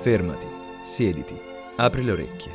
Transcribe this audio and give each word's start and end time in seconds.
Fermati, 0.00 0.46
siediti, 0.80 1.38
apri 1.76 2.02
le 2.02 2.12
orecchie, 2.12 2.50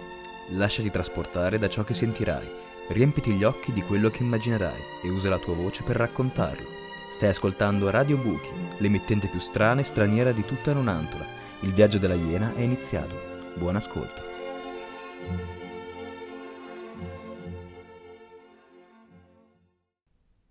lasciati 0.53 0.89
trasportare 0.89 1.59
da 1.59 1.69
ciò 1.69 1.83
che 1.83 1.93
sentirai, 1.93 2.49
riempiti 2.87 3.33
gli 3.33 3.43
occhi 3.43 3.71
di 3.71 3.83
quello 3.83 4.09
che 4.09 4.23
immaginerai 4.23 4.81
e 5.03 5.09
usa 5.09 5.29
la 5.29 5.37
tua 5.37 5.53
voce 5.53 5.83
per 5.83 5.95
raccontarlo. 5.95 6.67
Stai 7.11 7.29
ascoltando 7.29 7.91
Radio 7.91 8.17
Buchi, 8.17 8.49
l'emittente 8.79 9.27
più 9.27 9.39
strana 9.39 9.81
e 9.81 9.83
straniera 9.83 10.31
di 10.31 10.43
tutta 10.43 10.73
Nonantola. 10.73 11.23
Il 11.59 11.71
viaggio 11.71 11.99
della 11.99 12.15
Iena 12.15 12.51
è 12.55 12.61
iniziato. 12.61 13.15
Buon 13.53 13.75
ascolto. 13.75 14.33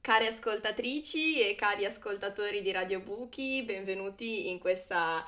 Cari 0.00 0.26
ascoltatrici 0.26 1.40
e 1.40 1.54
cari 1.54 1.86
ascoltatori 1.86 2.62
di 2.62 2.70
Radio 2.70 3.00
Buchi, 3.00 3.62
benvenuti 3.62 4.50
in, 4.50 4.58
questa, 4.58 5.26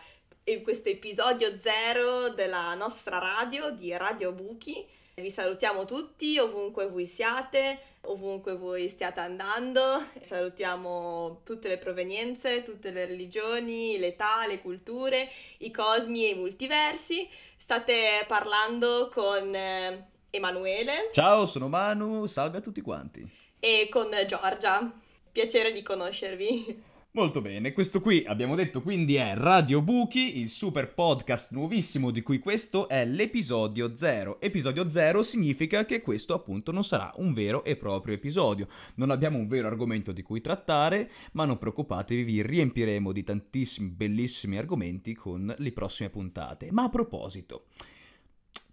questo 0.63 0.89
episodio 0.89 1.59
zero 1.59 2.29
della 2.29 2.73
nostra 2.75 3.19
radio 3.19 3.71
di 3.71 3.91
Radio 3.97 4.31
Buchi. 4.31 4.87
Vi 5.17 5.29
salutiamo 5.29 5.85
tutti 5.85 6.39
ovunque 6.39 6.87
voi 6.87 7.05
siate, 7.05 7.81
ovunque 8.03 8.55
voi 8.55 8.89
stiate 8.89 9.19
andando. 9.19 10.01
Salutiamo 10.21 11.41
tutte 11.45 11.67
le 11.67 11.79
provenienze, 11.79 12.63
tutte 12.63 12.93
le 12.93 13.07
religioni, 13.07 13.99
l'età, 13.99 14.47
le 14.47 14.61
culture, 14.61 15.29
i 15.59 15.73
cosmi 15.73 16.25
e 16.27 16.29
i 16.29 16.35
multiversi. 16.35 17.29
State 17.57 18.25
parlando 18.29 19.11
con 19.13 19.53
eh, 19.53 20.11
Emanuele. 20.31 21.11
Ciao, 21.13 21.45
sono 21.47 21.69
Manu, 21.69 22.27
salve 22.27 22.59
a 22.59 22.61
tutti 22.61 22.81
quanti 22.83 23.29
e 23.59 23.89
con 23.91 24.11
Giorgia. 24.29 24.93
Piacere 25.33 25.73
di 25.73 25.83
conoscervi. 25.83 26.95
Molto 27.17 27.41
bene, 27.41 27.73
questo 27.73 28.03
qui 28.03 28.25
abbiamo 28.27 28.55
detto 28.55 28.83
quindi 28.83 29.15
è 29.15 29.35
Radio 29.35 29.81
Buchi, 29.81 30.39
il 30.39 30.51
super 30.51 30.93
podcast 30.93 31.51
nuovissimo 31.53 32.11
di 32.11 32.21
cui 32.21 32.39
questo 32.39 32.89
è 32.89 33.07
l'episodio 33.07 33.97
0. 33.97 34.39
Episodio 34.39 34.87
0 34.87 35.23
significa 35.23 35.87
che 35.87 36.03
questo 36.03 36.35
appunto 36.35 36.73
non 36.73 36.85
sarà 36.85 37.11
un 37.17 37.33
vero 37.33 37.65
e 37.65 37.77
proprio 37.77 38.17
episodio. 38.17 38.69
Non 38.97 39.11
abbiamo 39.11 39.39
un 39.39 39.49
vero 39.49 39.67
argomento 39.67 40.13
di 40.13 40.21
cui 40.21 40.43
trattare, 40.43 41.11
ma 41.33 41.47
non 41.47 41.57
preoccupatevi, 41.57 42.23
vi 42.23 42.43
riempiremo 42.43 43.11
di 43.13 43.25
tantissimi 43.25 43.89
bellissimi 43.89 44.59
argomenti 44.59 45.15
con 45.15 45.55
le 45.57 45.73
prossime 45.73 46.11
puntate. 46.11 46.71
Ma 46.71 46.83
a 46.83 46.91
proposito, 46.91 47.69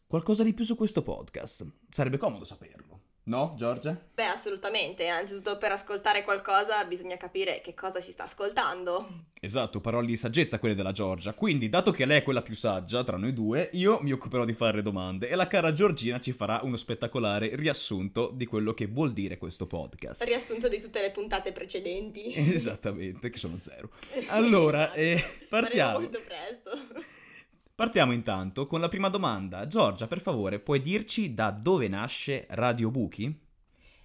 qualcosa 0.05 0.43
di 0.43 0.53
più 0.53 0.65
su 0.65 0.75
questo 0.75 1.01
podcast? 1.01 1.65
Sarebbe 1.87 2.17
comodo 2.17 2.43
saperlo. 2.43 3.12
No, 3.25 3.53
Giorgia? 3.57 3.97
Beh, 4.13 4.25
assolutamente. 4.25 5.03
Innanzitutto 5.03 5.57
per 5.57 5.71
ascoltare 5.71 6.23
qualcosa 6.23 6.83
bisogna 6.83 7.15
capire 7.15 7.61
che 7.61 7.73
cosa 7.73 8.01
si 8.01 8.11
sta 8.11 8.23
ascoltando. 8.23 9.31
Esatto, 9.39 9.79
parole 9.79 10.07
di 10.07 10.17
saggezza 10.17 10.59
quelle 10.59 10.75
della 10.75 10.91
Giorgia. 10.91 11.33
Quindi, 11.33 11.69
dato 11.69 11.91
che 11.91 12.05
lei 12.05 12.19
è 12.19 12.23
quella 12.23 12.41
più 12.41 12.55
saggia 12.55 13.03
tra 13.03 13.15
noi 13.15 13.33
due, 13.33 13.69
io 13.73 13.99
mi 14.01 14.11
occuperò 14.11 14.43
di 14.43 14.53
fare 14.53 14.81
domande 14.81 15.29
e 15.29 15.35
la 15.35 15.47
cara 15.47 15.71
Giorgina 15.71 16.19
ci 16.19 16.33
farà 16.33 16.59
uno 16.63 16.75
spettacolare 16.75 17.55
riassunto 17.55 18.31
di 18.33 18.45
quello 18.45 18.73
che 18.73 18.87
vuol 18.87 19.13
dire 19.13 19.37
questo 19.37 19.67
podcast. 19.67 20.23
Riassunto 20.23 20.67
di 20.67 20.81
tutte 20.81 21.01
le 21.01 21.11
puntate 21.11 21.53
precedenti. 21.53 22.33
Esattamente, 22.35 23.29
che 23.29 23.37
sono 23.37 23.57
zero. 23.61 23.89
Allora, 24.27 24.91
eh, 24.93 25.21
partiamo. 25.47 25.99
molto 25.99 26.21
presto. 26.25 26.71
Partiamo 27.83 28.13
intanto 28.13 28.65
con 28.65 28.79
la 28.79 28.87
prima 28.87 29.09
domanda. 29.09 29.67
Giorgia, 29.67 30.07
per 30.07 30.21
favore, 30.21 30.61
puoi 30.61 30.79
dirci 30.79 31.33
da 31.33 31.51
dove 31.51 31.89
nasce 31.89 32.47
Radio 32.51 32.89
Buchi? 32.89 33.37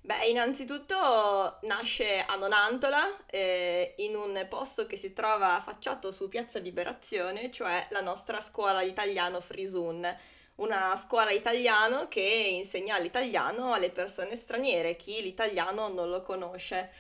Beh, 0.01 0.27
innanzitutto 0.27 0.97
nasce 1.63 2.25
a 2.27 2.35
Nonantola, 2.35 3.27
eh, 3.27 3.95
in 3.99 4.17
un 4.17 4.45
posto 4.51 4.89
che 4.89 4.97
si 4.97 5.13
trova 5.13 5.55
affacciato 5.55 6.11
su 6.11 6.29
Piazza 6.29 6.59
Liberazione, 6.59 7.53
cioè 7.53 7.87
la 7.91 8.01
nostra 8.01 8.41
scuola 8.41 8.83
italiano 8.83 9.41
Frisun, 9.41 10.13
una 10.57 10.97
scuola 10.97 11.31
italiano 11.31 12.09
che 12.09 12.49
insegna 12.51 12.99
l'italiano 12.99 13.75
alle 13.75 13.91
persone 13.91 14.35
straniere, 14.35 14.97
chi 14.97 15.23
l'italiano 15.23 15.87
non 15.87 16.11
lo 16.11 16.23
conosce. 16.23 16.91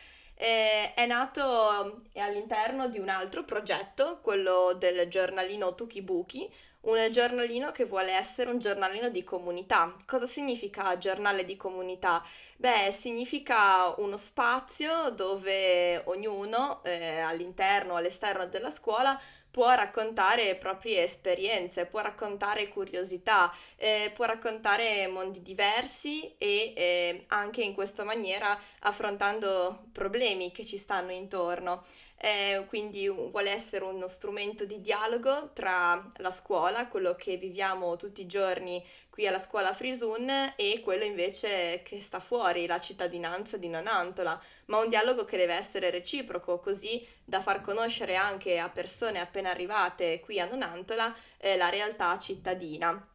Eh, 0.40 0.94
è 0.94 1.04
nato 1.06 2.00
all'interno 2.14 2.86
di 2.86 3.00
un 3.00 3.08
altro 3.08 3.42
progetto, 3.42 4.20
quello 4.22 4.72
del 4.78 5.08
giornalino 5.08 5.74
Tukibuki, 5.74 6.48
un 6.82 7.10
giornalino 7.10 7.72
che 7.72 7.84
vuole 7.84 8.12
essere 8.12 8.50
un 8.50 8.58
giornalino 8.58 9.08
di 9.10 9.24
comunità. 9.24 9.94
Cosa 10.06 10.26
significa 10.26 10.96
giornale 10.98 11.44
di 11.44 11.56
comunità? 11.56 12.22
Beh, 12.56 12.90
significa 12.92 13.94
uno 13.98 14.16
spazio 14.16 15.10
dove 15.10 16.02
ognuno 16.06 16.82
eh, 16.84 17.18
all'interno 17.20 17.94
o 17.94 17.96
all'esterno 17.96 18.46
della 18.46 18.70
scuola 18.70 19.20
può 19.50 19.74
raccontare 19.74 20.54
proprie 20.56 21.02
esperienze, 21.02 21.86
può 21.86 22.00
raccontare 22.00 22.68
curiosità, 22.68 23.52
eh, 23.76 24.12
può 24.14 24.24
raccontare 24.24 25.06
mondi 25.08 25.42
diversi 25.42 26.36
e 26.38 26.72
eh, 26.76 27.24
anche 27.28 27.62
in 27.62 27.74
questa 27.74 28.04
maniera 28.04 28.58
affrontando 28.80 29.86
problemi 29.92 30.52
che 30.52 30.64
ci 30.64 30.76
stanno 30.76 31.12
intorno 31.12 31.84
eh, 32.20 32.64
quindi 32.66 33.08
vuole 33.08 33.50
essere 33.50 33.84
uno 33.84 34.08
strumento 34.08 34.64
di 34.64 34.80
dialogo 34.80 35.50
tra 35.52 36.10
la 36.16 36.30
scuola, 36.32 36.88
quello 36.88 37.14
che 37.14 37.36
viviamo 37.36 37.96
tutti 37.96 38.22
i 38.22 38.26
giorni 38.26 38.84
qui 39.08 39.26
alla 39.26 39.38
scuola 39.38 39.72
Frisun 39.72 40.28
e 40.56 40.80
quello 40.82 41.04
invece 41.04 41.82
che 41.84 42.00
sta 42.00 42.18
fuori, 42.18 42.66
la 42.66 42.80
cittadinanza 42.80 43.56
di 43.56 43.68
Nonantola, 43.68 44.40
ma 44.66 44.78
un 44.78 44.88
dialogo 44.88 45.24
che 45.24 45.36
deve 45.36 45.54
essere 45.54 45.90
reciproco, 45.90 46.58
così 46.58 47.06
da 47.24 47.40
far 47.40 47.60
conoscere 47.60 48.16
anche 48.16 48.58
a 48.58 48.68
persone 48.68 49.20
appena 49.20 49.50
arrivate 49.50 50.18
qui 50.20 50.40
a 50.40 50.46
Nonantola 50.46 51.14
eh, 51.38 51.56
la 51.56 51.68
realtà 51.68 52.18
cittadina. 52.18 53.08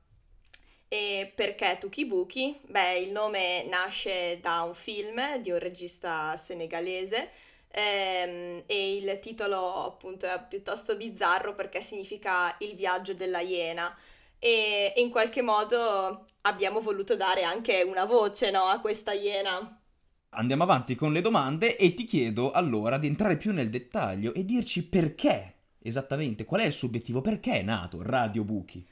E 0.88 1.32
perché 1.34 1.78
Tukibuki? 1.80 2.60
Beh, 2.68 3.00
il 3.00 3.12
nome 3.12 3.64
nasce 3.64 4.40
da 4.40 4.62
un 4.62 4.76
film 4.76 5.38
di 5.38 5.50
un 5.50 5.58
regista 5.58 6.38
senegalese 6.38 7.32
ehm, 7.74 8.64
e 8.66 8.96
il 8.96 9.20
titolo 9.20 9.86
appunto 9.86 10.26
è 10.28 10.46
piuttosto 10.48 10.96
bizzarro 10.96 11.56
perché 11.56 11.82
significa 11.82 12.56
il 12.60 12.76
viaggio 12.76 13.14
della 13.14 13.40
iena 13.40 13.96
e 14.38 14.94
in 14.98 15.10
qualche 15.10 15.42
modo 15.42 16.26
abbiamo 16.42 16.82
voluto 16.82 17.16
dare 17.16 17.44
anche 17.44 17.82
una 17.82 18.06
voce 18.06 18.52
no, 18.52 18.64
a 18.64 18.80
questa 18.80 19.14
iena. 19.14 19.82
Andiamo 20.36 20.64
avanti 20.64 20.96
con 20.96 21.12
le 21.12 21.22
domande 21.22 21.78
e 21.78 21.94
ti 21.94 22.06
chiedo 22.06 22.52
allora 22.52 22.98
di 22.98 23.08
entrare 23.08 23.38
più 23.38 23.52
nel 23.54 23.70
dettaglio 23.70 24.34
e 24.34 24.44
dirci 24.46 24.86
perché 24.86 25.54
esattamente, 25.84 26.46
qual 26.46 26.62
è 26.62 26.66
il 26.66 26.74
suo 26.74 26.88
obiettivo, 26.88 27.22
perché 27.22 27.60
è 27.60 27.62
nato 27.62 28.02
Radio 28.02 28.44
Buchi? 28.44 28.86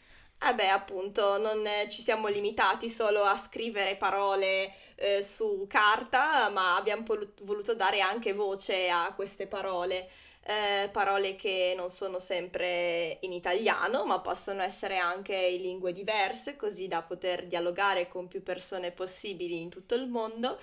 Eh 0.43 0.55
beh, 0.55 0.69
appunto, 0.69 1.37
non 1.37 1.63
ci 1.87 2.01
siamo 2.01 2.27
limitati 2.27 2.89
solo 2.89 3.21
a 3.23 3.37
scrivere 3.37 3.95
parole 3.95 4.73
eh, 4.95 5.21
su 5.21 5.65
carta, 5.69 6.49
ma 6.49 6.75
abbiamo 6.75 7.03
voluto 7.43 7.75
dare 7.75 7.99
anche 8.01 8.33
voce 8.33 8.89
a 8.89 9.13
queste 9.13 9.45
parole. 9.45 10.09
Eh, 10.43 10.89
parole 10.91 11.35
che 11.35 11.75
non 11.77 11.91
sono 11.91 12.17
sempre 12.17 13.19
in 13.21 13.33
italiano, 13.33 14.03
ma 14.05 14.19
possono 14.19 14.63
essere 14.63 14.97
anche 14.97 15.35
in 15.35 15.61
lingue 15.61 15.93
diverse, 15.93 16.55
così 16.55 16.87
da 16.87 17.03
poter 17.03 17.45
dialogare 17.45 18.07
con 18.07 18.27
più 18.27 18.41
persone 18.41 18.91
possibili 18.91 19.61
in 19.61 19.69
tutto 19.69 19.93
il 19.93 20.07
mondo, 20.07 20.59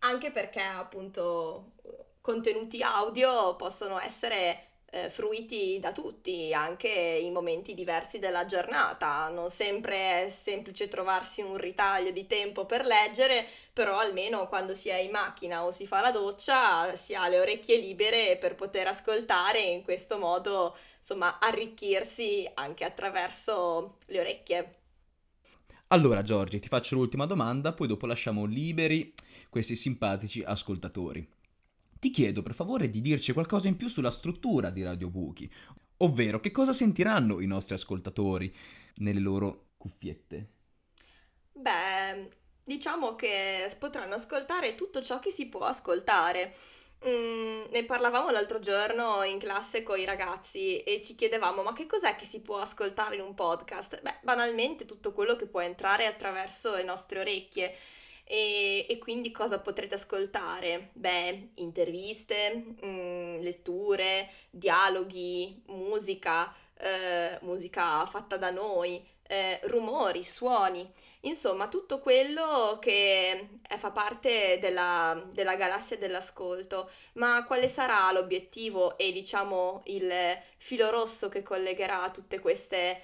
anche 0.00 0.32
perché 0.32 0.60
appunto 0.60 1.74
contenuti 2.20 2.82
audio 2.82 3.54
possono 3.56 4.00
essere 4.00 4.71
eh, 4.94 5.08
fruiti 5.08 5.78
da 5.80 5.90
tutti, 5.90 6.52
anche 6.52 6.88
in 6.88 7.32
momenti 7.32 7.74
diversi 7.74 8.18
della 8.18 8.44
giornata. 8.44 9.28
Non 9.30 9.48
sempre 9.50 10.26
è 10.26 10.30
semplice 10.30 10.88
trovarsi 10.88 11.40
un 11.40 11.56
ritaglio 11.56 12.10
di 12.10 12.26
tempo 12.26 12.66
per 12.66 12.84
leggere, 12.84 13.46
però 13.72 13.98
almeno 13.98 14.46
quando 14.48 14.74
si 14.74 14.90
è 14.90 14.98
in 14.98 15.10
macchina 15.10 15.64
o 15.64 15.70
si 15.70 15.86
fa 15.86 16.00
la 16.02 16.10
doccia 16.10 16.94
si 16.94 17.14
ha 17.14 17.26
le 17.28 17.40
orecchie 17.40 17.78
libere 17.78 18.36
per 18.36 18.54
poter 18.54 18.86
ascoltare 18.86 19.64
e 19.64 19.72
in 19.72 19.82
questo 19.82 20.18
modo, 20.18 20.76
insomma, 20.98 21.38
arricchirsi 21.38 22.48
anche 22.54 22.84
attraverso 22.84 23.96
le 24.06 24.20
orecchie. 24.20 24.76
Allora 25.88 26.22
Giorgi, 26.22 26.58
ti 26.58 26.68
faccio 26.68 26.96
l'ultima 26.96 27.24
domanda, 27.26 27.72
poi 27.72 27.86
dopo 27.86 28.06
lasciamo 28.06 28.44
liberi 28.44 29.12
questi 29.48 29.74
simpatici 29.74 30.42
ascoltatori. 30.42 31.40
Ti 32.02 32.10
chiedo 32.10 32.42
per 32.42 32.52
favore 32.52 32.90
di 32.90 33.00
dirci 33.00 33.32
qualcosa 33.32 33.68
in 33.68 33.76
più 33.76 33.86
sulla 33.86 34.10
struttura 34.10 34.70
di 34.70 34.82
Radio 34.82 35.08
Buchi, 35.08 35.48
ovvero 35.98 36.40
che 36.40 36.50
cosa 36.50 36.72
sentiranno 36.72 37.40
i 37.40 37.46
nostri 37.46 37.76
ascoltatori 37.76 38.52
nelle 38.96 39.20
loro 39.20 39.66
cuffiette. 39.76 40.48
Beh, 41.52 42.28
diciamo 42.64 43.14
che 43.14 43.72
potranno 43.78 44.14
ascoltare 44.14 44.74
tutto 44.74 45.00
ciò 45.00 45.20
che 45.20 45.30
si 45.30 45.46
può 45.46 45.60
ascoltare. 45.60 46.56
Mm, 47.06 47.66
ne 47.70 47.84
parlavamo 47.84 48.30
l'altro 48.30 48.58
giorno 48.58 49.22
in 49.22 49.38
classe 49.38 49.84
con 49.84 49.96
i 49.96 50.04
ragazzi 50.04 50.78
e 50.78 51.00
ci 51.00 51.14
chiedevamo 51.14 51.62
ma 51.62 51.72
che 51.72 51.86
cos'è 51.86 52.16
che 52.16 52.24
si 52.24 52.42
può 52.42 52.58
ascoltare 52.58 53.14
in 53.14 53.20
un 53.20 53.34
podcast? 53.34 54.02
Beh, 54.02 54.18
banalmente 54.22 54.86
tutto 54.86 55.12
quello 55.12 55.36
che 55.36 55.46
può 55.46 55.60
entrare 55.60 56.06
attraverso 56.06 56.74
le 56.74 56.82
nostre 56.82 57.20
orecchie. 57.20 57.76
E, 58.32 58.86
e, 58.88 58.96
quindi 58.96 59.30
cosa 59.30 59.58
potrete 59.60 59.92
ascoltare? 59.96 60.88
Beh, 60.94 61.50
interviste, 61.56 62.54
mh, 62.80 62.86
mm, 62.86 63.40
letture, 63.42 64.30
dialoghi, 64.48 65.62
musica, 65.66 66.50
eh, 66.78 67.38
musica 67.42 68.06
fatta 68.06 68.38
da 68.38 68.48
noi, 68.48 69.06
eh, 69.24 69.60
rumori, 69.64 70.24
suoni, 70.24 70.90
insomma 71.20 71.68
tutto 71.68 71.98
quello 71.98 72.78
che 72.80 73.58
fa 73.76 73.90
parte 73.90 74.58
della, 74.58 75.22
della 75.30 75.56
galassia 75.56 75.98
dell'ascolto. 75.98 76.90
Ma 77.14 77.44
quale 77.44 77.68
sarà 77.68 78.10
l'obiettivo 78.12 78.96
e 78.96 79.12
diciamo 79.12 79.82
il 79.86 80.10
filo 80.56 80.88
rosso 80.90 81.28
che 81.28 81.42
collegherà 81.42 82.10
tutte 82.10 82.38
queste 82.38 83.02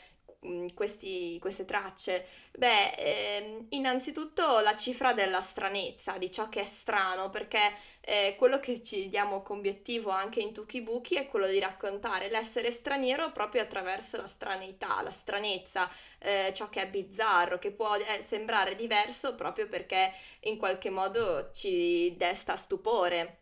questi, 0.75 1.38
queste 1.40 1.64
tracce? 1.64 2.26
Beh, 2.56 2.90
ehm, 2.96 3.67
innanzitutto 3.70 4.61
la 4.61 4.75
cifra 4.76 5.12
della 5.12 5.40
stranezza, 5.40 6.17
di 6.19 6.31
ciò 6.31 6.49
che 6.49 6.61
è 6.61 6.64
strano, 6.64 7.31
perché 7.31 7.75
eh, 8.00 8.35
quello 8.38 8.58
che 8.61 8.82
ci 8.82 9.08
diamo 9.08 9.43
come 9.43 9.58
obiettivo 9.61 10.11
anche 10.11 10.40
in 10.40 10.52
Tukibuki 10.52 11.17
è 11.17 11.26
quello 11.26 11.46
di 11.49 11.58
raccontare 11.58 12.31
l'essere 12.31 12.70
straniero 12.70 13.32
proprio 13.32 13.62
attraverso 13.62 14.17
la 14.17 14.26
straneità, 14.26 15.02
la 15.02 15.11
stranezza, 15.11 15.90
eh, 16.19 16.52
ciò 16.55 16.69
che 16.69 16.82
è 16.82 16.88
bizzarro, 16.88 17.58
che 17.58 17.73
può 17.73 17.94
eh, 17.96 18.20
sembrare 18.23 18.75
diverso 18.75 19.35
proprio 19.35 19.69
perché 19.69 20.12
in 20.43 20.56
qualche 20.56 20.90
modo 20.90 21.50
ci 21.52 22.14
desta 22.17 22.56
stupore. 22.56 23.38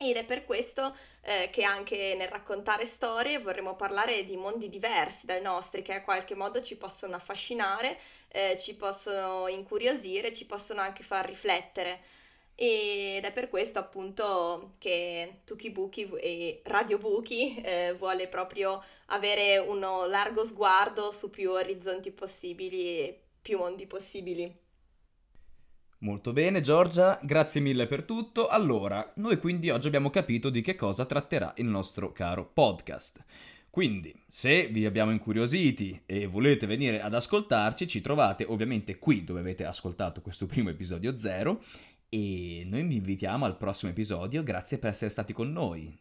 Ed 0.00 0.14
è 0.16 0.24
per 0.24 0.44
questo 0.44 0.96
eh, 1.22 1.50
che 1.50 1.64
anche 1.64 2.14
nel 2.16 2.28
raccontare 2.28 2.84
storie 2.84 3.40
vorremmo 3.40 3.74
parlare 3.74 4.24
di 4.24 4.36
mondi 4.36 4.68
diversi 4.68 5.26
dai 5.26 5.42
nostri, 5.42 5.82
che 5.82 5.94
in 5.94 6.02
qualche 6.04 6.36
modo 6.36 6.62
ci 6.62 6.76
possono 6.76 7.16
affascinare, 7.16 7.98
eh, 8.28 8.56
ci 8.56 8.76
possono 8.76 9.48
incuriosire, 9.48 10.32
ci 10.32 10.46
possono 10.46 10.80
anche 10.80 11.02
far 11.02 11.26
riflettere. 11.26 12.00
Ed 12.54 13.24
è 13.24 13.32
per 13.32 13.48
questo 13.48 13.80
appunto 13.80 14.74
che 14.78 15.40
Tukibuki 15.44 16.08
e 16.16 16.60
Radio 16.64 16.98
Buki 16.98 17.60
eh, 17.60 17.94
vuole 17.98 18.28
proprio 18.28 18.82
avere 19.06 19.58
uno 19.58 20.06
largo 20.06 20.44
sguardo 20.44 21.10
su 21.10 21.30
più 21.30 21.50
orizzonti 21.52 22.12
possibili 22.12 22.98
e 23.00 23.20
più 23.42 23.58
mondi 23.58 23.86
possibili. 23.86 24.67
Molto 26.00 26.32
bene 26.32 26.60
Giorgia, 26.60 27.18
grazie 27.20 27.60
mille 27.60 27.88
per 27.88 28.04
tutto. 28.04 28.46
Allora, 28.46 29.12
noi 29.16 29.36
quindi 29.36 29.68
oggi 29.70 29.88
abbiamo 29.88 30.10
capito 30.10 30.48
di 30.48 30.60
che 30.60 30.76
cosa 30.76 31.04
tratterà 31.04 31.54
il 31.56 31.66
nostro 31.66 32.12
caro 32.12 32.44
podcast. 32.46 33.24
Quindi, 33.68 34.14
se 34.28 34.68
vi 34.68 34.86
abbiamo 34.86 35.10
incuriositi 35.10 36.00
e 36.06 36.26
volete 36.26 36.66
venire 36.66 37.00
ad 37.00 37.14
ascoltarci, 37.14 37.88
ci 37.88 38.00
trovate 38.00 38.44
ovviamente 38.46 39.00
qui 39.00 39.24
dove 39.24 39.40
avete 39.40 39.64
ascoltato 39.64 40.22
questo 40.22 40.46
primo 40.46 40.70
episodio 40.70 41.18
zero 41.18 41.64
e 42.08 42.64
noi 42.68 42.84
vi 42.84 42.96
invitiamo 42.96 43.44
al 43.44 43.56
prossimo 43.56 43.90
episodio. 43.90 44.44
Grazie 44.44 44.78
per 44.78 44.90
essere 44.90 45.10
stati 45.10 45.32
con 45.32 45.50
noi. 45.50 45.92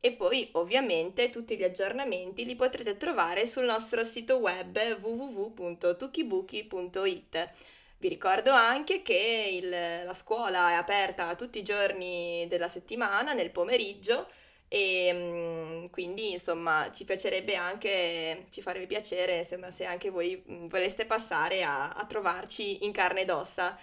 e 0.00 0.12
poi 0.12 0.48
ovviamente 0.52 1.30
tutti 1.30 1.56
gli 1.56 1.62
aggiornamenti 1.62 2.44
li 2.44 2.56
potrete 2.56 2.96
trovare 2.96 3.46
sul 3.46 3.64
nostro 3.64 4.02
sito 4.04 4.36
web 4.36 4.76
www.tukibuki.it. 5.00 7.50
Vi 7.98 8.08
ricordo 8.08 8.50
anche 8.50 9.02
che 9.02 9.48
il, 9.52 9.68
la 9.68 10.14
scuola 10.14 10.70
è 10.70 10.74
aperta 10.74 11.34
tutti 11.36 11.58
i 11.58 11.62
giorni 11.62 12.46
della 12.48 12.68
settimana, 12.68 13.32
nel 13.32 13.50
pomeriggio, 13.50 14.28
e 14.68 15.10
mm, 15.12 15.86
quindi 15.86 16.32
insomma 16.32 16.90
ci 16.92 17.04
piacerebbe 17.04 17.54
anche, 17.54 18.46
ci 18.50 18.60
farebbe 18.60 18.86
piacere 18.86 19.38
insomma, 19.38 19.70
se 19.70 19.84
anche 19.84 20.10
voi 20.10 20.42
mm, 20.50 20.66
voleste 20.66 21.06
passare 21.06 21.62
a, 21.62 21.90
a 21.92 22.04
trovarci 22.06 22.84
in 22.84 22.92
carne 22.92 23.22
ed 23.22 23.30
ossa. 23.30 23.78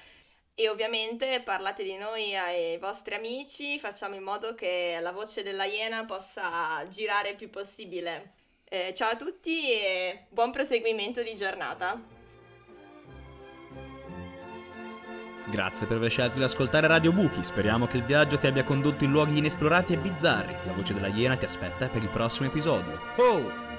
E 0.53 0.69
ovviamente 0.69 1.41
parlate 1.41 1.83
di 1.83 1.95
noi 1.95 2.35
ai 2.35 2.77
vostri 2.77 3.15
amici, 3.15 3.79
facciamo 3.79 4.15
in 4.15 4.23
modo 4.23 4.53
che 4.53 4.97
la 5.01 5.11
voce 5.11 5.43
della 5.43 5.65
Iena 5.65 6.05
possa 6.05 6.85
girare 6.89 7.29
il 7.29 7.35
più 7.35 7.49
possibile. 7.49 8.33
Eh, 8.65 8.93
ciao 8.93 9.11
a 9.11 9.15
tutti 9.15 9.71
e 9.71 10.25
buon 10.29 10.51
proseguimento 10.51 11.23
di 11.23 11.35
giornata! 11.35 12.20
Grazie 15.45 15.88
per 15.88 15.97
aver 15.97 16.09
scelto 16.09 16.38
di 16.38 16.43
ascoltare 16.43 16.88
Radio 16.88 17.11
Buchi, 17.11 17.43
speriamo 17.43 17.88
che 17.88 17.97
il 17.97 18.03
viaggio 18.03 18.38
ti 18.38 18.47
abbia 18.47 18.63
condotto 18.63 19.03
in 19.03 19.11
luoghi 19.11 19.39
inesplorati 19.39 19.93
e 19.93 19.97
bizzarri. 19.97 20.55
La 20.65 20.73
voce 20.73 20.93
della 20.93 21.07
iena 21.07 21.35
ti 21.35 21.45
aspetta 21.45 21.88
per 21.88 22.01
il 22.01 22.09
prossimo 22.09 22.47
episodio. 22.47 22.99
Oh! 23.15 23.69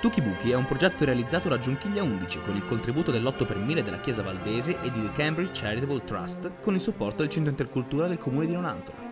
Tuki 0.00 0.22
Buchi 0.22 0.50
è 0.50 0.54
un 0.54 0.64
progetto 0.64 1.04
realizzato 1.04 1.50
da 1.50 1.58
Giunchiglia 1.58 2.02
11 2.02 2.38
con 2.46 2.56
il 2.56 2.66
contributo 2.66 3.10
dell'8 3.10 3.44
per 3.44 3.58
1000 3.58 3.82
della 3.82 4.00
Chiesa 4.00 4.22
Valdese 4.22 4.80
e 4.80 4.90
di 4.90 5.02
The 5.02 5.12
Cambridge 5.14 5.60
Charitable 5.60 6.04
Trust 6.04 6.50
con 6.62 6.74
il 6.74 6.80
supporto 6.80 7.18
del 7.18 7.28
Centro 7.28 7.50
Intercultura 7.50 8.06
del 8.06 8.16
Comune 8.16 8.46
di 8.46 8.54
Nonantola. 8.54 9.09